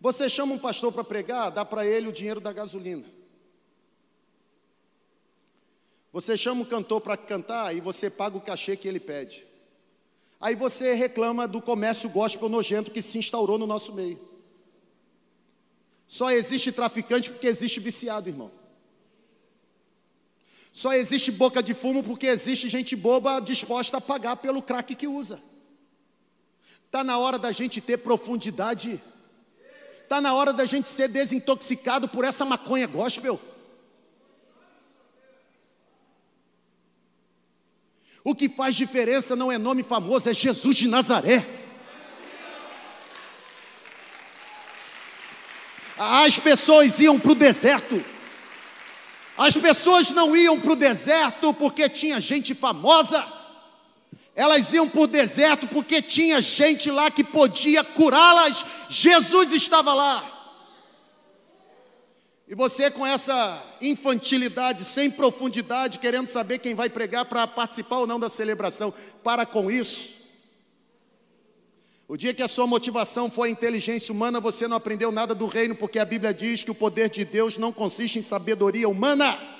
[0.00, 3.04] Você chama um pastor para pregar, dá para ele o dinheiro da gasolina.
[6.12, 9.45] Você chama um cantor para cantar e você paga o cachê que ele pede.
[10.40, 14.20] Aí você reclama do comércio gospel nojento que se instaurou no nosso meio.
[16.06, 18.50] Só existe traficante porque existe viciado, irmão.
[20.70, 25.08] Só existe boca de fumo porque existe gente boba disposta a pagar pelo crack que
[25.08, 25.40] usa.
[26.84, 29.00] Está na hora da gente ter profundidade.
[30.02, 33.40] Está na hora da gente ser desintoxicado por essa maconha gospel.
[38.28, 41.46] O que faz diferença não é nome famoso, é Jesus de Nazaré.
[45.96, 48.04] As pessoas iam para o deserto.
[49.38, 53.24] As pessoas não iam para o deserto porque tinha gente famosa.
[54.34, 58.66] Elas iam para o deserto porque tinha gente lá que podia curá-las.
[58.88, 60.35] Jesus estava lá.
[62.48, 68.06] E você com essa infantilidade, sem profundidade, querendo saber quem vai pregar para participar ou
[68.06, 70.14] não da celebração, para com isso.
[72.06, 75.46] O dia que a sua motivação for a inteligência humana, você não aprendeu nada do
[75.46, 79.55] reino, porque a Bíblia diz que o poder de Deus não consiste em sabedoria humana.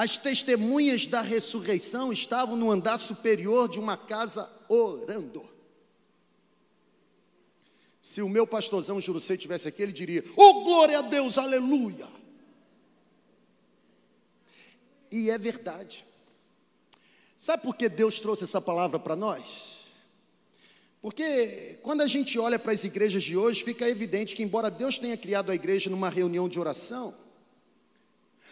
[0.00, 5.46] As testemunhas da ressurreição estavam no andar superior de uma casa orando.
[8.00, 12.08] Se o meu pastorzão Jurucei tivesse aqui, ele diria: Oh, glória a Deus, aleluia.
[15.12, 16.02] E é verdade.
[17.36, 19.84] Sabe por que Deus trouxe essa palavra para nós?
[21.02, 24.98] Porque quando a gente olha para as igrejas de hoje, fica evidente que, embora Deus
[24.98, 27.14] tenha criado a igreja numa reunião de oração,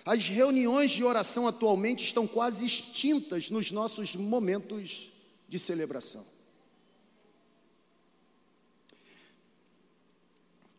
[0.08, 5.12] as reuniões de oração atualmente estão quase extintas nos nossos momentos
[5.46, 6.24] de celebração.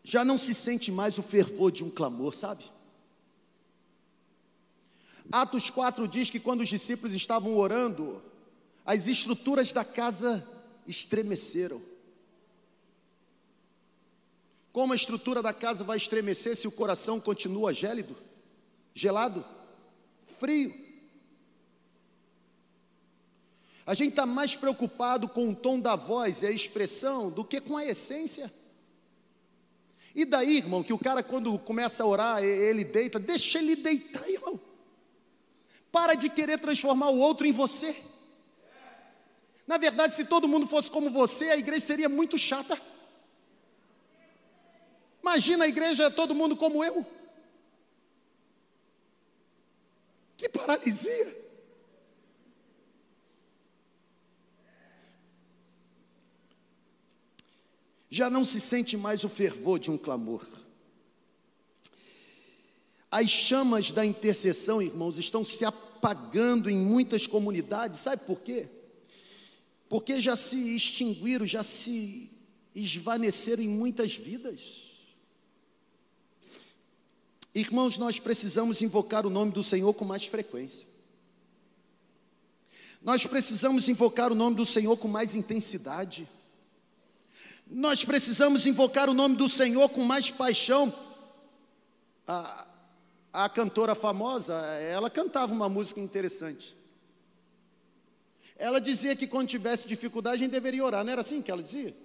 [0.04, 2.63] Já não se sente mais o fervor de um clamor, sabe?
[5.32, 8.24] Atos 4 diz que quando os discípulos estavam orando,
[8.84, 10.44] as estruturas da casa
[10.88, 11.80] estremeceram.
[14.72, 18.28] Como a estrutura da casa vai estremecer se o coração continua gélido?
[18.99, 19.45] Gelado,
[20.38, 20.73] frio.
[23.85, 27.62] A gente está mais preocupado com o tom da voz e a expressão do que
[27.62, 28.53] com a essência.
[30.13, 34.29] E daí, irmão, que o cara, quando começa a orar, ele deita, deixa ele deitar,
[34.29, 34.59] irmão.
[35.91, 37.95] Para de querer transformar o outro em você.
[39.65, 42.79] Na verdade, se todo mundo fosse como você, a igreja seria muito chata.
[45.21, 47.05] Imagina a igreja, todo mundo como eu.
[50.39, 51.36] Que paralisia!
[58.12, 60.45] Já não se sente mais o fervor de um clamor.
[63.12, 68.67] As chamas da intercessão, irmãos, estão se apagando em muitas comunidades, sabe por quê?
[69.88, 72.32] Porque já se extinguiram, já se
[72.75, 74.88] esvaneceram em muitas vidas.
[77.60, 80.88] Irmãos, nós precisamos invocar o nome do Senhor com mais frequência.
[83.02, 86.28] Nós precisamos invocar o nome do Senhor com mais intensidade.
[87.67, 90.93] Nós precisamos invocar o nome do Senhor com mais paixão.
[92.28, 92.65] A,
[93.32, 96.76] a cantora famosa, ela cantava uma música interessante.
[98.58, 101.04] Ela dizia que quando tivesse dificuldade, a gente deveria orar.
[101.04, 101.95] Não era assim que ela dizia?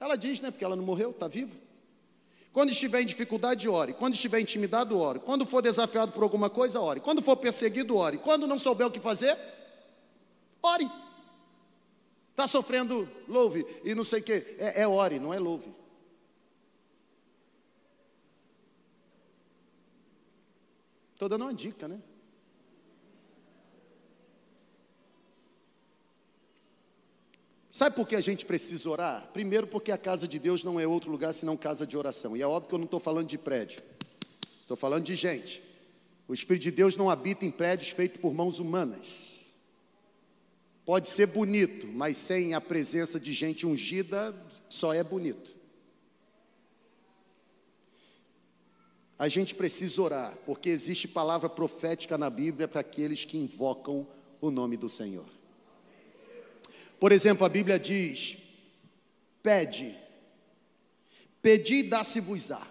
[0.00, 0.50] Ela diz, né?
[0.50, 1.54] Porque ela não morreu, está viva.
[2.52, 3.94] Quando estiver em dificuldade, ore.
[3.94, 5.20] Quando estiver intimidado, ore.
[5.20, 7.00] Quando for desafiado por alguma coisa, ore.
[7.00, 8.18] Quando for perseguido, ore.
[8.18, 9.38] Quando não souber o que fazer,
[10.62, 10.90] ore.
[12.30, 13.64] Está sofrendo, louve.
[13.84, 14.56] E não sei o quê.
[14.58, 15.72] É, é ore, não é louve.
[21.14, 22.00] Estou dando uma dica, né?
[27.72, 29.30] Sabe por que a gente precisa orar?
[29.32, 32.36] Primeiro, porque a casa de Deus não é outro lugar senão casa de oração.
[32.36, 33.82] E é óbvio que eu não estou falando de prédio,
[34.60, 35.62] estou falando de gente.
[36.28, 39.48] O Espírito de Deus não habita em prédios feitos por mãos humanas.
[40.84, 44.36] Pode ser bonito, mas sem a presença de gente ungida,
[44.68, 45.50] só é bonito.
[49.18, 54.06] A gente precisa orar, porque existe palavra profética na Bíblia para aqueles que invocam
[54.42, 55.41] o nome do Senhor.
[57.02, 58.38] Por exemplo, a Bíblia diz:
[59.42, 59.98] pede,
[61.42, 62.64] pedi e dá-se-vos-á,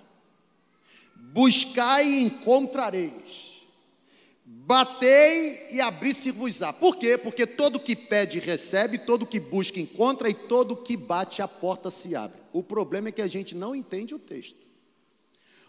[1.34, 3.66] buscai e encontrareis,
[4.46, 6.72] batei e abri-se-vos-á.
[6.72, 7.18] Por quê?
[7.18, 11.90] Porque todo que pede recebe, todo que busca encontra e todo que bate a porta
[11.90, 12.40] se abre.
[12.54, 14.66] O problema é que a gente não entende o texto.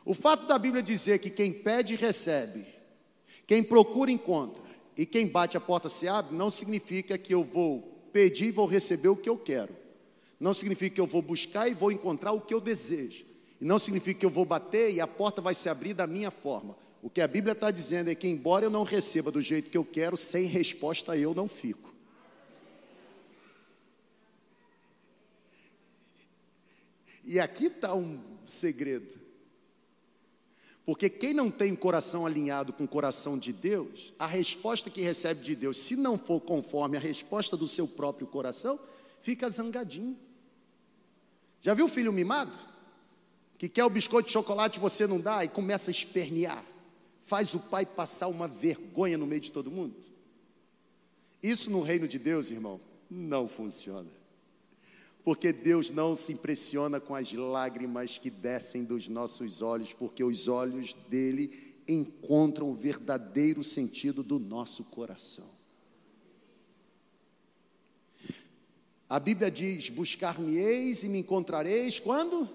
[0.04, 2.64] O fato da Bíblia dizer que quem pede recebe,
[3.44, 4.62] quem procura encontra
[4.96, 8.66] e quem bate a porta se abre, não significa que eu vou pedir e vou
[8.66, 9.74] receber o que eu quero.
[10.38, 13.24] Não significa que eu vou buscar e vou encontrar o que eu desejo.
[13.60, 16.30] E não significa que eu vou bater e a porta vai se abrir da minha
[16.30, 16.76] forma.
[17.00, 19.78] O que a Bíblia está dizendo é que, embora eu não receba do jeito que
[19.78, 21.92] eu quero, sem resposta eu não fico.
[27.24, 29.21] E aqui está um segredo.
[30.84, 35.00] Porque quem não tem o coração alinhado com o coração de Deus, a resposta que
[35.00, 38.78] recebe de Deus, se não for conforme a resposta do seu próprio coração,
[39.20, 40.16] fica zangadinho.
[41.60, 42.52] Já viu o filho mimado?
[43.56, 46.64] Que quer o biscoito de chocolate e você não dá e começa a espernear.
[47.26, 49.94] Faz o pai passar uma vergonha no meio de todo mundo.
[51.40, 54.21] Isso no reino de Deus, irmão, não funciona
[55.24, 60.48] porque Deus não se impressiona com as lágrimas que descem dos nossos olhos, porque os
[60.48, 65.48] olhos dele encontram o verdadeiro sentido do nosso coração.
[69.08, 72.48] A Bíblia diz: Buscar-me-eis e me encontrareis quando?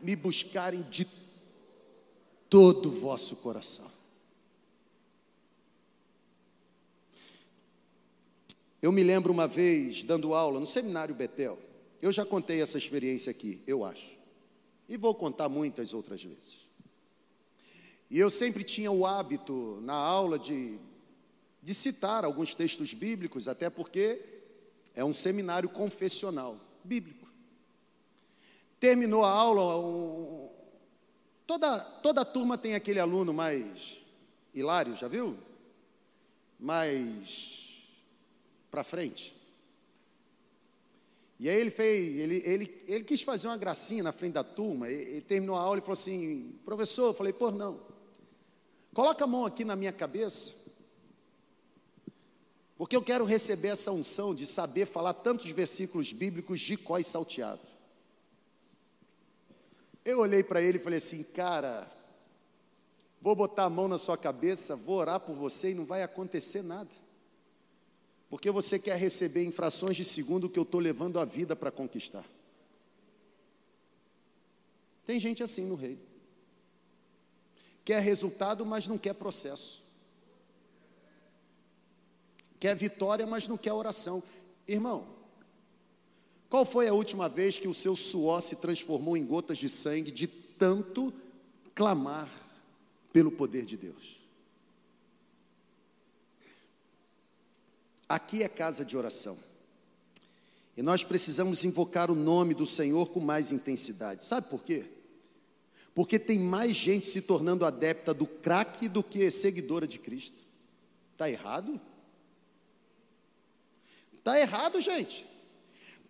[0.00, 1.06] Me buscarem de
[2.48, 3.90] todo o vosso coração.
[8.80, 11.58] Eu me lembro uma vez dando aula no seminário Betel.
[12.04, 14.18] Eu já contei essa experiência aqui, eu acho.
[14.86, 16.68] E vou contar muitas outras vezes.
[18.10, 20.78] E eu sempre tinha o hábito na aula de,
[21.62, 24.22] de citar alguns textos bíblicos, até porque
[24.94, 27.26] é um seminário confessional bíblico.
[28.78, 30.50] Terminou a aula, um,
[31.46, 33.98] toda, toda turma tem aquele aluno mais
[34.52, 35.38] hilário, já viu?
[36.60, 37.88] Mais
[38.70, 39.34] para frente.
[41.38, 44.88] E aí ele fez, ele, ele, ele quis fazer uma gracinha na frente da turma,
[44.88, 47.80] ele, terminou a aula e falou assim, professor, eu falei, por não,
[48.92, 50.54] coloca a mão aqui na minha cabeça,
[52.76, 57.04] porque eu quero receber essa unção de saber falar tantos versículos bíblicos de có e
[57.04, 57.62] salteado.
[60.04, 61.90] Eu olhei para ele e falei assim, cara,
[63.20, 66.62] vou botar a mão na sua cabeça, vou orar por você e não vai acontecer
[66.62, 67.03] nada
[68.34, 72.24] porque você quer receber infrações de segundo que eu estou levando a vida para conquistar.
[75.06, 76.00] Tem gente assim no reino.
[77.84, 79.80] Quer resultado, mas não quer processo.
[82.58, 84.20] Quer vitória, mas não quer oração.
[84.66, 85.06] Irmão,
[86.50, 90.10] qual foi a última vez que o seu suor se transformou em gotas de sangue
[90.10, 91.14] de tanto
[91.72, 92.28] clamar
[93.12, 94.23] pelo poder de Deus?
[98.08, 99.38] Aqui é casa de oração.
[100.76, 104.24] E nós precisamos invocar o nome do Senhor com mais intensidade.
[104.24, 104.84] Sabe por quê?
[105.94, 110.38] Porque tem mais gente se tornando adepta do crack do que seguidora de Cristo.
[111.12, 111.80] Está errado?
[114.12, 115.24] Está errado, gente.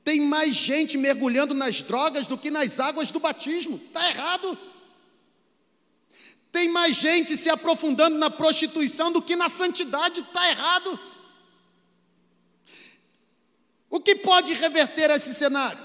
[0.03, 3.76] Tem mais gente mergulhando nas drogas do que nas águas do batismo.
[3.76, 4.57] Está errado.
[6.51, 10.20] Tem mais gente se aprofundando na prostituição do que na santidade.
[10.20, 10.99] Está errado.
[14.01, 15.82] Que pode reverter esse cenário?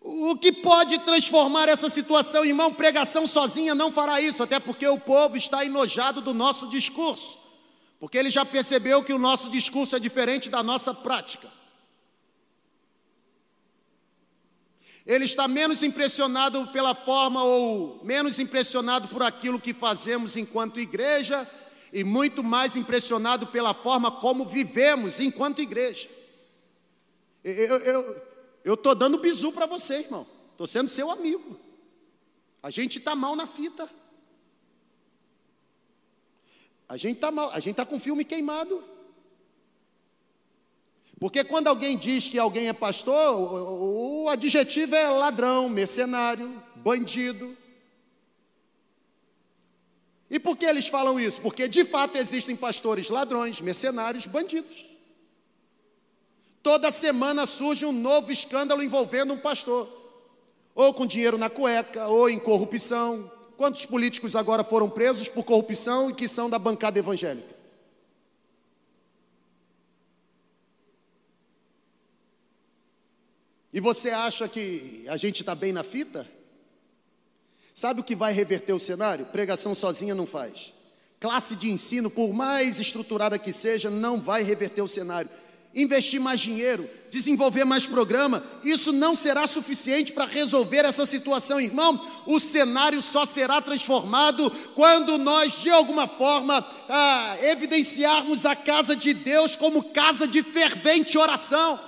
[0.00, 2.72] O que pode transformar essa situação, irmão?
[2.72, 7.38] Pregação sozinha não fará isso, até porque o povo está enojado do nosso discurso,
[8.00, 11.48] porque ele já percebeu que o nosso discurso é diferente da nossa prática.
[15.04, 21.48] Ele está menos impressionado pela forma ou menos impressionado por aquilo que fazemos enquanto igreja
[21.92, 26.17] e muito mais impressionado pela forma como vivemos enquanto igreja.
[28.64, 30.26] Eu estou dando bizu para você, irmão.
[30.52, 31.58] Estou sendo seu amigo.
[32.62, 33.88] A gente está mal na fita.
[36.88, 38.82] A gente está mal, a gente está com o filme queimado.
[41.20, 47.56] Porque quando alguém diz que alguém é pastor, o, o adjetivo é ladrão, mercenário, bandido.
[50.30, 51.40] E por que eles falam isso?
[51.40, 54.87] Porque de fato existem pastores ladrões, mercenários, bandidos.
[56.62, 59.88] Toda semana surge um novo escândalo envolvendo um pastor,
[60.74, 63.30] ou com dinheiro na cueca, ou em corrupção.
[63.56, 67.58] Quantos políticos agora foram presos por corrupção e que são da bancada evangélica?
[73.72, 76.26] E você acha que a gente está bem na fita?
[77.74, 79.26] Sabe o que vai reverter o cenário?
[79.26, 80.74] Pregação sozinha não faz.
[81.20, 85.30] Classe de ensino, por mais estruturada que seja, não vai reverter o cenário.
[85.74, 92.00] Investir mais dinheiro, desenvolver mais programa, isso não será suficiente para resolver essa situação, irmão.
[92.26, 99.12] O cenário só será transformado quando nós, de alguma forma, ah, evidenciarmos a casa de
[99.12, 101.87] Deus como casa de fervente oração.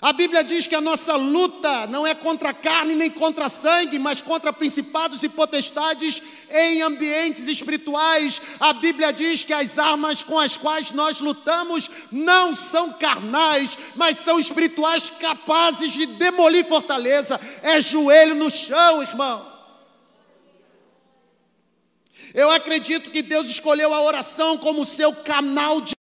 [0.00, 4.20] A Bíblia diz que a nossa luta não é contra carne nem contra sangue, mas
[4.20, 6.20] contra principados e potestades
[6.50, 8.40] em ambientes espirituais.
[8.60, 14.18] A Bíblia diz que as armas com as quais nós lutamos não são carnais, mas
[14.18, 17.40] são espirituais capazes de demolir fortaleza.
[17.62, 19.50] É joelho no chão, irmão.
[22.34, 25.94] Eu acredito que Deus escolheu a oração como seu canal de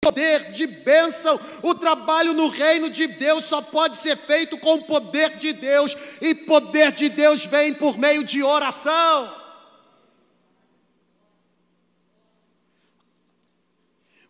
[0.00, 1.38] poder de bênção.
[1.62, 5.94] O trabalho no reino de Deus só pode ser feito com o poder de Deus,
[6.20, 9.38] e poder de Deus vem por meio de oração.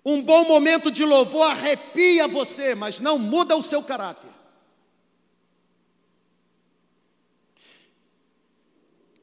[0.05, 4.31] Um bom momento de louvor arrepia você, mas não muda o seu caráter.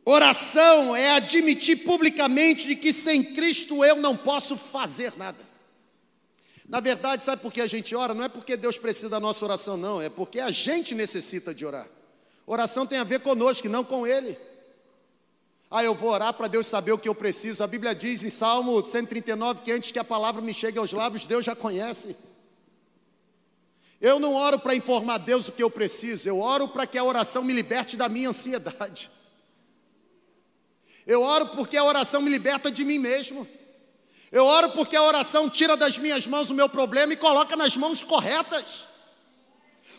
[0.05, 5.46] Oração é admitir publicamente de que sem Cristo eu não posso fazer nada.
[6.68, 8.13] Na verdade, sabe por que a gente ora?
[8.13, 11.65] Não é porque Deus precisa da nossa oração, não, é porque a gente necessita de
[11.65, 11.88] orar.
[12.45, 14.38] Oração tem a ver conosco não com Ele.
[15.72, 17.63] Ah, eu vou orar para Deus saber o que eu preciso.
[17.63, 21.26] A Bíblia diz em Salmo 139 que antes que a palavra me chegue aos lábios,
[21.26, 22.15] Deus já conhece.
[23.99, 27.03] Eu não oro para informar Deus o que eu preciso, eu oro para que a
[27.03, 29.09] oração me liberte da minha ansiedade.
[31.05, 33.47] Eu oro porque a oração me liberta de mim mesmo.
[34.32, 37.78] Eu oro porque a oração tira das minhas mãos o meu problema e coloca nas
[37.78, 38.88] mãos corretas.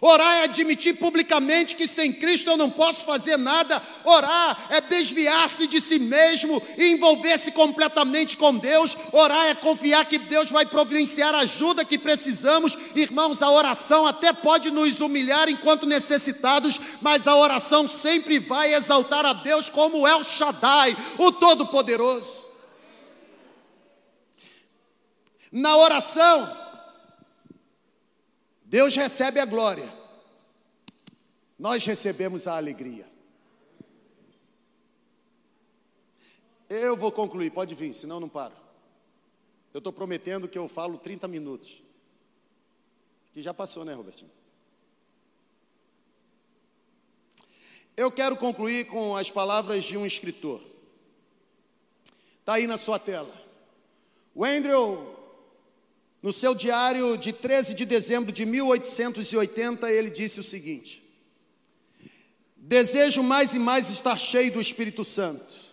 [0.00, 3.82] Orar é admitir publicamente que sem Cristo eu não posso fazer nada.
[4.04, 8.96] Orar é desviar-se de si mesmo e envolver-se completamente com Deus.
[9.12, 12.78] Orar é confiar que Deus vai providenciar a ajuda que precisamos.
[12.94, 19.26] Irmãos, a oração até pode nos humilhar enquanto necessitados, mas a oração sempre vai exaltar
[19.26, 22.47] a Deus como El Shaddai, o Todo-Poderoso.
[25.50, 26.54] Na oração,
[28.64, 29.90] Deus recebe a glória,
[31.58, 33.08] nós recebemos a alegria.
[36.68, 38.54] Eu vou concluir, pode vir, senão não paro.
[39.72, 41.82] Eu estou prometendo que eu falo 30 minutos.
[43.32, 44.30] Que já passou, né, Robertinho?
[47.96, 50.60] Eu quero concluir com as palavras de um escritor.
[52.40, 53.34] Está aí na sua tela.
[54.36, 55.17] Andrew
[56.22, 61.02] no seu diário de 13 de dezembro de 1880, ele disse o seguinte:
[62.56, 65.68] Desejo mais e mais estar cheio do Espírito Santo.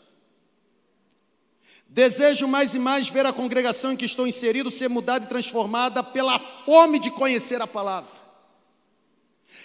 [1.87, 6.03] Desejo mais e mais ver a congregação em que estou inserido ser mudada e transformada
[6.03, 8.25] pela fome de conhecer a palavra.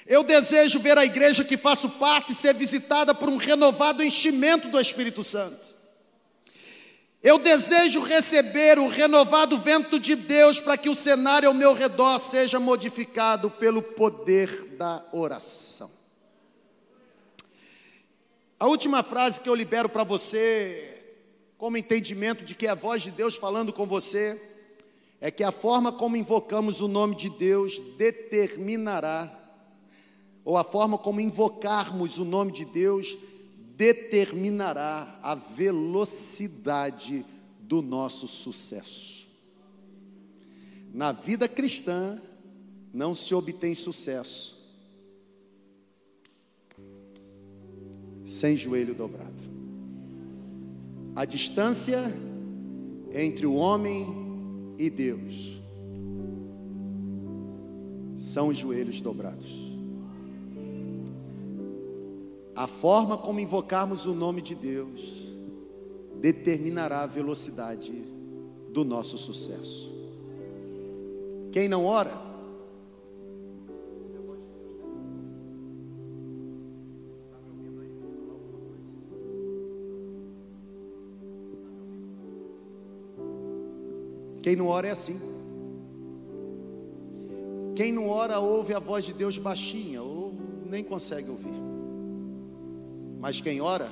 [0.06, 4.80] Eu desejo ver a igreja que faço parte ser visitada por um renovado enchimento do
[4.80, 5.69] Espírito Santo.
[7.22, 12.18] Eu desejo receber o renovado vento de Deus para que o cenário ao meu redor
[12.18, 15.90] seja modificado pelo poder da oração.
[18.58, 21.12] A última frase que eu libero para você,
[21.58, 24.40] como entendimento de que é a voz de Deus falando com você,
[25.20, 29.30] é que a forma como invocamos o nome de Deus determinará,
[30.42, 33.29] ou a forma como invocarmos o nome de Deus determinará
[35.22, 37.24] a velocidade
[37.60, 39.26] do nosso sucesso.
[40.92, 42.20] Na vida cristã,
[42.92, 44.60] não se obtém sucesso
[48.24, 49.42] sem joelho dobrado.
[51.16, 52.00] A distância
[53.12, 54.06] entre o homem
[54.78, 55.60] e Deus
[58.18, 59.69] são os joelhos dobrados.
[62.60, 65.00] A forma como invocarmos o nome de Deus
[66.16, 67.90] determinará a velocidade
[68.70, 69.90] do nosso sucesso.
[71.50, 72.12] Quem não ora,
[84.42, 85.18] Quem não ora é assim.
[87.74, 90.34] Quem não ora ouve a voz de Deus baixinha ou
[90.66, 91.69] nem consegue ouvir.
[93.20, 93.88] Mas quem ora,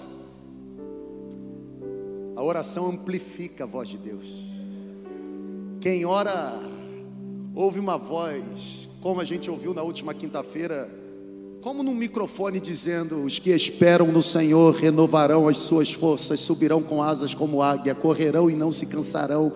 [2.34, 4.26] a oração amplifica a voz de Deus.
[5.80, 6.58] Quem ora
[7.54, 10.90] ouve uma voz, como a gente ouviu na última quinta-feira,
[11.60, 17.02] como num microfone dizendo: Os que esperam no Senhor renovarão as suas forças, subirão com
[17.02, 19.52] asas como águia, correrão e não se cansarão,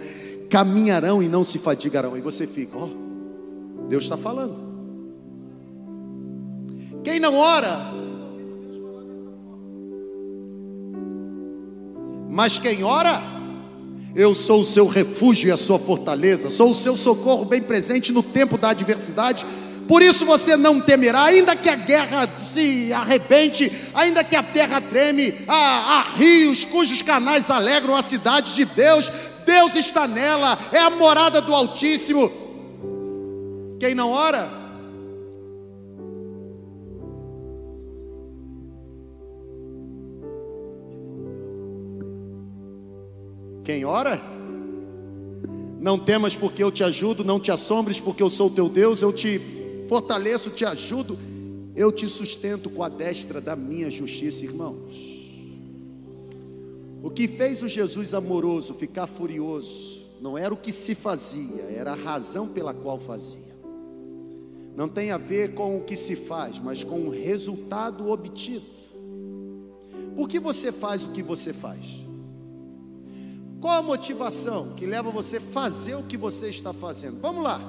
[0.50, 2.14] caminharão e não se fadigarão.
[2.16, 4.70] E você fica, ó, oh, Deus está falando.
[7.02, 8.01] Quem não ora,
[12.32, 13.22] mas quem ora,
[14.16, 18.10] eu sou o seu refúgio e a sua fortaleza, sou o seu socorro bem presente
[18.10, 19.44] no tempo da adversidade.
[19.86, 24.80] Por isso você não temerá, ainda que a guerra se arrebente, ainda que a terra
[24.80, 29.12] treme, há, há rios cujos canais alegram a cidade de Deus,
[29.44, 32.32] Deus está nela, é a morada do Altíssimo.
[33.78, 34.48] Quem não ora,
[43.72, 44.20] quem ora,
[45.80, 49.10] não temas porque eu te ajudo, não te assombres porque eu sou teu Deus, eu
[49.10, 49.40] te
[49.88, 51.18] fortaleço, te ajudo,
[51.74, 54.92] eu te sustento com a destra da minha justiça, irmãos.
[57.02, 61.92] O que fez o Jesus amoroso ficar furioso não era o que se fazia, era
[61.92, 63.56] a razão pela qual fazia.
[64.76, 68.66] Não tem a ver com o que se faz, mas com o resultado obtido.
[70.14, 72.02] Por que você faz o que você faz?
[73.62, 77.20] Qual a motivação que leva você a fazer o que você está fazendo?
[77.20, 77.60] Vamos lá.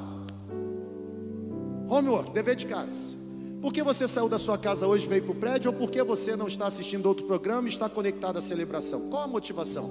[1.87, 3.13] Homework, dever de casa.
[3.61, 5.69] Por que você saiu da sua casa hoje e veio para o prédio?
[5.69, 9.07] Ou por que você não está assistindo outro programa e está conectado à celebração?
[9.11, 9.87] Qual a motivação?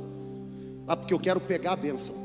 [0.89, 2.17] Ah, porque eu quero pegar a bênção.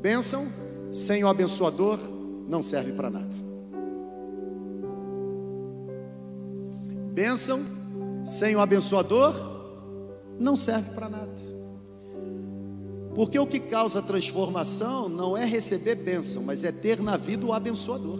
[0.00, 0.46] Bênção
[0.90, 1.98] sem o abençoador
[2.48, 3.34] não serve para nada.
[7.12, 7.62] Bênção
[8.24, 9.34] sem o abençoador
[10.38, 11.53] não serve para nada.
[13.14, 17.52] Porque o que causa transformação não é receber bênção, mas é ter na vida o
[17.52, 18.18] abençoador.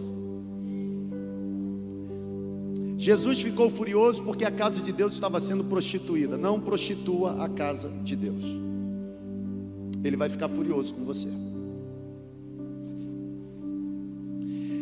[2.97, 6.37] Jesus ficou furioso porque a casa de Deus estava sendo prostituída.
[6.37, 8.45] Não prostitua a casa de Deus.
[10.03, 11.27] Ele vai ficar furioso com você.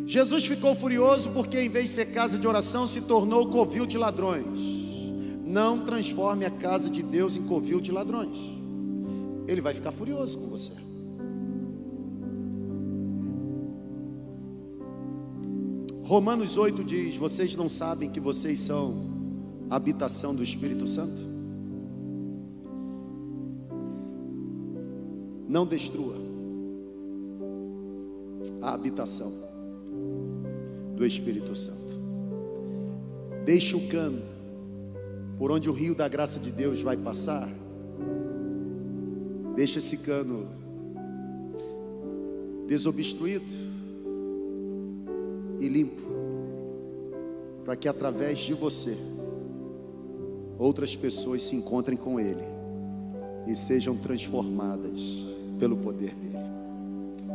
[0.05, 3.97] Jesus ficou furioso porque, em vez de ser casa de oração, se tornou covil de
[3.97, 4.59] ladrões.
[5.43, 8.62] Não transforme a casa de Deus em covil de ladrões.
[9.48, 10.72] Ele vai ficar furioso com você.
[16.04, 18.94] Romanos 8 diz: Vocês não sabem que vocês são
[19.70, 21.22] a habitação do Espírito Santo?
[25.48, 26.16] Não destrua
[28.62, 29.32] a habitação
[30.96, 31.82] do Espírito Santo.
[33.46, 34.22] Deixe o cano
[35.38, 37.50] por onde o rio da graça de Deus vai passar.
[39.56, 40.47] Deixe esse cano
[42.68, 43.51] desobstruído
[45.60, 46.01] e limpo,
[47.64, 48.97] para que através de você
[50.58, 52.43] outras pessoas se encontrem com Ele
[53.47, 55.01] e sejam transformadas
[55.60, 56.62] pelo poder dele.